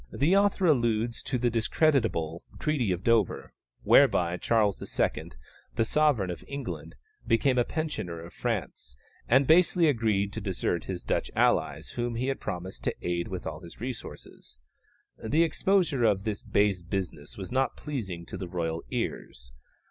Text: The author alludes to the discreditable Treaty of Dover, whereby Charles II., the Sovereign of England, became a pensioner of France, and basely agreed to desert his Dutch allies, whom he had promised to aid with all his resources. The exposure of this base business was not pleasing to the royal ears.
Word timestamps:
The 0.11 0.35
author 0.35 0.65
alludes 0.65 1.21
to 1.21 1.37
the 1.37 1.51
discreditable 1.51 2.41
Treaty 2.57 2.91
of 2.91 3.03
Dover, 3.03 3.53
whereby 3.83 4.35
Charles 4.37 4.81
II., 4.81 5.33
the 5.75 5.85
Sovereign 5.85 6.31
of 6.31 6.43
England, 6.47 6.95
became 7.27 7.59
a 7.59 7.63
pensioner 7.63 8.19
of 8.19 8.33
France, 8.33 8.95
and 9.27 9.45
basely 9.45 9.85
agreed 9.87 10.33
to 10.33 10.41
desert 10.41 10.85
his 10.85 11.03
Dutch 11.03 11.29
allies, 11.35 11.89
whom 11.89 12.15
he 12.15 12.29
had 12.29 12.39
promised 12.39 12.83
to 12.85 12.95
aid 13.05 13.27
with 13.27 13.45
all 13.45 13.59
his 13.59 13.79
resources. 13.79 14.57
The 15.23 15.43
exposure 15.43 16.03
of 16.03 16.23
this 16.23 16.41
base 16.41 16.81
business 16.81 17.37
was 17.37 17.51
not 17.51 17.77
pleasing 17.77 18.25
to 18.25 18.37
the 18.37 18.47
royal 18.49 18.81
ears. 18.89 19.51